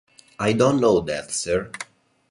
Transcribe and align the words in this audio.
I 0.39 0.53
don't 0.53 0.81
know 0.81 1.01
that, 1.01 1.29
sir! 1.29 1.69